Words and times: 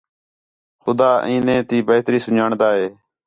خُدا 0.83 1.11
این٘دے 1.27 1.55
تی 1.69 1.77
بہتری 1.87 2.19
س٘ن٘ڄاݨدا 2.23 2.69
ہے 2.77 2.87